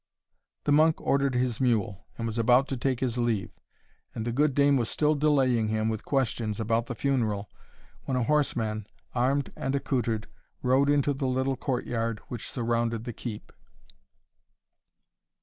[0.63, 3.51] The monk ordered his mule, and was about to take his leave;
[4.15, 7.51] and the good dame was still delaying him with questions about the funeral,
[8.05, 10.25] when a horseman, armed and accoutred,
[10.63, 13.51] rode into the little court yard which surrounded the Keep.